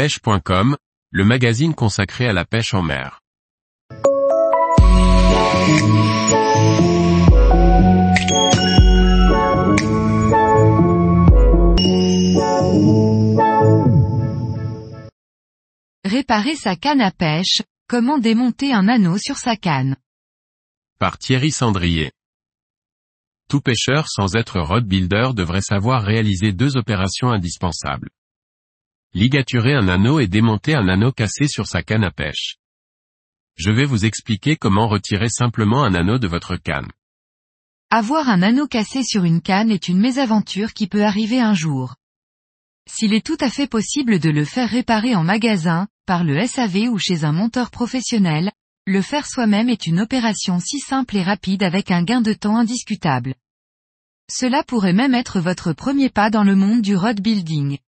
pêche.com, 0.00 0.78
le 1.10 1.24
magazine 1.26 1.74
consacré 1.74 2.26
à 2.26 2.32
la 2.32 2.46
pêche 2.46 2.72
en 2.72 2.80
mer. 2.80 3.20
Réparer 16.02 16.56
sa 16.56 16.76
canne 16.76 17.02
à 17.02 17.10
pêche, 17.10 17.60
comment 17.86 18.16
démonter 18.16 18.72
un 18.72 18.88
anneau 18.88 19.18
sur 19.18 19.36
sa 19.36 19.56
canne? 19.56 19.96
Par 20.98 21.18
Thierry 21.18 21.50
Sandrier. 21.50 22.10
Tout 23.50 23.60
pêcheur 23.60 24.08
sans 24.08 24.34
être 24.34 24.60
rod 24.60 24.86
builder 24.86 25.32
devrait 25.34 25.60
savoir 25.60 26.02
réaliser 26.02 26.54
deux 26.54 26.78
opérations 26.78 27.28
indispensables. 27.28 28.08
Ligaturer 29.12 29.74
un 29.74 29.88
anneau 29.88 30.20
et 30.20 30.28
démonter 30.28 30.76
un 30.76 30.86
anneau 30.86 31.10
cassé 31.10 31.48
sur 31.48 31.66
sa 31.66 31.82
canne 31.82 32.04
à 32.04 32.12
pêche. 32.12 32.58
Je 33.56 33.72
vais 33.72 33.84
vous 33.84 34.04
expliquer 34.04 34.56
comment 34.56 34.86
retirer 34.86 35.28
simplement 35.28 35.82
un 35.82 35.94
anneau 35.94 36.18
de 36.18 36.28
votre 36.28 36.54
canne. 36.54 36.88
Avoir 37.90 38.28
un 38.28 38.40
anneau 38.40 38.68
cassé 38.68 39.02
sur 39.02 39.24
une 39.24 39.42
canne 39.42 39.72
est 39.72 39.88
une 39.88 39.98
mésaventure 39.98 40.74
qui 40.74 40.86
peut 40.86 41.02
arriver 41.02 41.40
un 41.40 41.54
jour. 41.54 41.96
S'il 42.88 43.12
est 43.12 43.26
tout 43.26 43.36
à 43.40 43.50
fait 43.50 43.66
possible 43.66 44.20
de 44.20 44.30
le 44.30 44.44
faire 44.44 44.70
réparer 44.70 45.16
en 45.16 45.24
magasin, 45.24 45.88
par 46.06 46.22
le 46.22 46.46
SAV 46.46 46.88
ou 46.88 46.98
chez 46.98 47.24
un 47.24 47.32
monteur 47.32 47.72
professionnel, 47.72 48.52
le 48.86 49.02
faire 49.02 49.26
soi-même 49.26 49.68
est 49.68 49.88
une 49.88 49.98
opération 49.98 50.60
si 50.60 50.78
simple 50.78 51.16
et 51.16 51.24
rapide 51.24 51.64
avec 51.64 51.90
un 51.90 52.04
gain 52.04 52.20
de 52.20 52.32
temps 52.32 52.56
indiscutable. 52.56 53.34
Cela 54.30 54.62
pourrait 54.62 54.92
même 54.92 55.14
être 55.14 55.40
votre 55.40 55.72
premier 55.72 56.10
pas 56.10 56.30
dans 56.30 56.44
le 56.44 56.54
monde 56.54 56.80
du 56.80 56.94
road 56.94 57.20
building. 57.20 57.78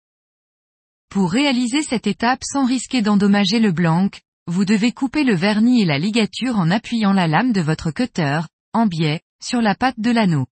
Pour 1.13 1.31
réaliser 1.31 1.83
cette 1.83 2.07
étape 2.07 2.41
sans 2.43 2.65
risquer 2.65 3.03
d'endommager 3.03 3.59
le 3.59 3.71
blanc, 3.71 4.09
vous 4.47 4.65
devez 4.65 4.93
couper 4.93 5.25
le 5.25 5.35
vernis 5.35 5.83
et 5.83 5.85
la 5.85 5.99
ligature 5.99 6.57
en 6.57 6.71
appuyant 6.71 7.13
la 7.13 7.27
lame 7.27 7.53
de 7.53 7.61
votre 7.61 7.91
cutter, 7.91 8.41
en 8.73 8.87
biais, 8.87 9.21
sur 9.45 9.61
la 9.61 9.75
patte 9.75 10.01
de 10.01 10.11
l'anneau. 10.11 10.47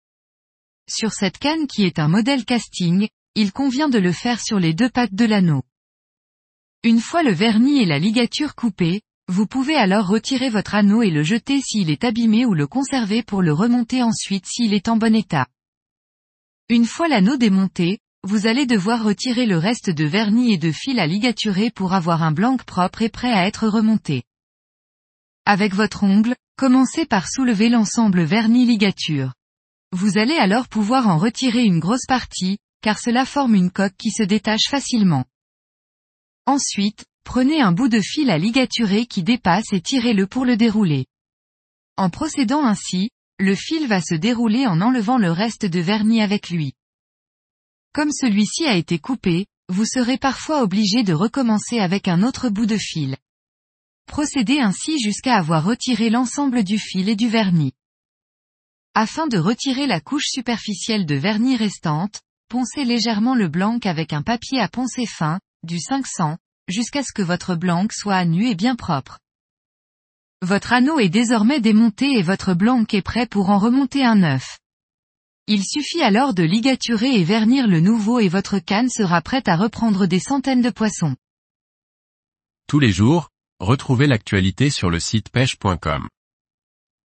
Sur 0.86 1.14
cette 1.14 1.38
canne 1.38 1.66
qui 1.66 1.84
est 1.84 1.98
un 1.98 2.08
modèle 2.08 2.44
casting, 2.44 3.08
il 3.36 3.52
convient 3.52 3.88
de 3.88 3.98
le 3.98 4.12
faire 4.12 4.38
sur 4.38 4.60
les 4.60 4.74
deux 4.74 4.90
pattes 4.90 5.14
de 5.14 5.24
l'anneau. 5.24 5.62
Une 6.84 7.00
fois 7.00 7.22
le 7.22 7.32
vernis 7.32 7.80
et 7.80 7.86
la 7.86 7.98
ligature 7.98 8.54
coupés, 8.54 9.00
vous 9.28 9.46
pouvez 9.46 9.76
alors 9.76 10.08
retirer 10.08 10.50
votre 10.50 10.74
anneau 10.74 11.00
et 11.00 11.10
le 11.10 11.22
jeter 11.22 11.62
s'il 11.62 11.88
est 11.88 12.04
abîmé 12.04 12.44
ou 12.44 12.52
le 12.52 12.66
conserver 12.66 13.22
pour 13.22 13.40
le 13.40 13.54
remonter 13.54 14.02
ensuite 14.02 14.44
s'il 14.44 14.74
est 14.74 14.90
en 14.90 14.98
bon 14.98 15.14
état. 15.14 15.46
Une 16.68 16.84
fois 16.84 17.08
l'anneau 17.08 17.38
démonté, 17.38 18.00
vous 18.22 18.46
allez 18.46 18.66
devoir 18.66 19.02
retirer 19.02 19.46
le 19.46 19.56
reste 19.56 19.88
de 19.88 20.04
vernis 20.04 20.52
et 20.52 20.58
de 20.58 20.72
fil 20.72 21.00
à 21.00 21.06
ligaturer 21.06 21.70
pour 21.70 21.94
avoir 21.94 22.22
un 22.22 22.32
blanc 22.32 22.58
propre 22.58 23.02
et 23.02 23.08
prêt 23.08 23.32
à 23.32 23.46
être 23.46 23.66
remonté. 23.66 24.24
Avec 25.46 25.74
votre 25.74 26.04
ongle, 26.04 26.36
commencez 26.56 27.06
par 27.06 27.28
soulever 27.28 27.70
l'ensemble 27.70 28.22
vernis 28.22 28.66
ligature. 28.66 29.32
Vous 29.92 30.18
allez 30.18 30.36
alors 30.36 30.68
pouvoir 30.68 31.08
en 31.08 31.16
retirer 31.16 31.64
une 31.64 31.80
grosse 31.80 32.06
partie, 32.06 32.58
car 32.82 32.98
cela 32.98 33.24
forme 33.24 33.54
une 33.54 33.70
coque 33.70 33.96
qui 33.96 34.10
se 34.10 34.22
détache 34.22 34.68
facilement. 34.68 35.24
Ensuite, 36.46 37.06
prenez 37.24 37.60
un 37.60 37.72
bout 37.72 37.88
de 37.88 38.00
fil 38.00 38.30
à 38.30 38.38
ligaturer 38.38 39.06
qui 39.06 39.22
dépasse 39.22 39.72
et 39.72 39.80
tirez-le 39.80 40.26
pour 40.26 40.44
le 40.44 40.56
dérouler. 40.56 41.06
En 41.96 42.10
procédant 42.10 42.64
ainsi, 42.64 43.10
le 43.38 43.54
fil 43.54 43.86
va 43.86 44.00
se 44.00 44.14
dérouler 44.14 44.66
en 44.66 44.80
enlevant 44.80 45.16
le 45.16 45.32
reste 45.32 45.64
de 45.64 45.80
vernis 45.80 46.22
avec 46.22 46.50
lui. 46.50 46.74
Comme 47.92 48.12
celui-ci 48.12 48.66
a 48.66 48.76
été 48.76 48.98
coupé, 48.98 49.46
vous 49.68 49.84
serez 49.84 50.16
parfois 50.16 50.62
obligé 50.62 51.02
de 51.02 51.12
recommencer 51.12 51.80
avec 51.80 52.06
un 52.06 52.22
autre 52.22 52.48
bout 52.48 52.66
de 52.66 52.76
fil. 52.76 53.16
Procédez 54.06 54.60
ainsi 54.60 55.00
jusqu'à 55.00 55.36
avoir 55.36 55.64
retiré 55.64 56.10
l'ensemble 56.10 56.62
du 56.64 56.78
fil 56.78 57.08
et 57.08 57.16
du 57.16 57.28
vernis. 57.28 57.72
Afin 58.94 59.26
de 59.26 59.38
retirer 59.38 59.86
la 59.86 60.00
couche 60.00 60.26
superficielle 60.26 61.06
de 61.06 61.14
vernis 61.14 61.56
restante, 61.56 62.20
poncez 62.48 62.84
légèrement 62.84 63.34
le 63.34 63.48
blanc 63.48 63.78
avec 63.84 64.12
un 64.12 64.22
papier 64.22 64.60
à 64.60 64.68
poncer 64.68 65.06
fin, 65.06 65.40
du 65.62 65.78
500, 65.78 66.38
jusqu'à 66.68 67.02
ce 67.02 67.12
que 67.12 67.22
votre 67.22 67.54
blanc 67.54 67.86
soit 67.90 68.16
à 68.16 68.24
nu 68.24 68.48
et 68.48 68.54
bien 68.54 68.76
propre. 68.76 69.18
Votre 70.42 70.72
anneau 70.72 70.98
est 70.98 71.08
désormais 71.08 71.60
démonté 71.60 72.18
et 72.18 72.22
votre 72.22 72.54
blanc 72.54 72.84
est 72.92 73.02
prêt 73.02 73.26
pour 73.26 73.50
en 73.50 73.58
remonter 73.58 74.04
un 74.04 74.16
neuf. 74.16 74.58
Il 75.52 75.64
suffit 75.64 76.00
alors 76.00 76.32
de 76.32 76.44
ligaturer 76.44 77.16
et 77.16 77.24
vernir 77.24 77.66
le 77.66 77.80
nouveau 77.80 78.20
et 78.20 78.28
votre 78.28 78.60
canne 78.60 78.88
sera 78.88 79.20
prête 79.20 79.48
à 79.48 79.56
reprendre 79.56 80.06
des 80.06 80.20
centaines 80.20 80.62
de 80.62 80.70
poissons. 80.70 81.16
Tous 82.68 82.78
les 82.78 82.92
jours, 82.92 83.30
retrouvez 83.58 84.06
l'actualité 84.06 84.70
sur 84.70 84.90
le 84.90 85.00
site 85.00 85.28
pêche.com. 85.28 86.08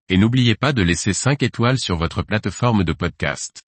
Et 0.09 0.17
n'oubliez 0.17 0.53
pas 0.53 0.73
de 0.73 0.83
laisser 0.83 1.11
5 1.11 1.41
étoiles 1.41 1.79
sur 1.79 1.97
votre 1.97 2.21
plateforme 2.21 2.83
de 2.83 2.93
podcast. 2.93 3.63